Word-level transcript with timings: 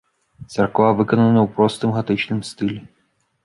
Царква 0.53 0.87
выканана 1.03 1.39
ў 1.43 1.47
простым 1.59 1.95
гатычным 2.01 2.43
стылі. 2.53 2.79